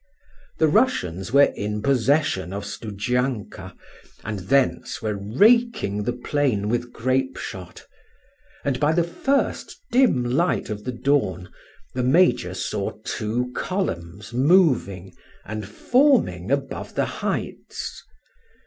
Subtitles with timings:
[0.57, 3.75] The Russians were in possession of Studzianka,
[4.23, 7.85] and thence were raking the plain with grapeshot;
[8.65, 11.51] and by the first dim light of the dawn
[11.93, 15.13] the major saw two columns moving
[15.45, 18.01] and forming above the heights.